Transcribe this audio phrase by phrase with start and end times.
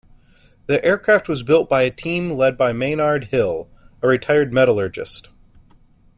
[0.65, 3.69] The aircraft was built by a team led by Maynard Hill,
[4.01, 5.29] a retired metallurgist.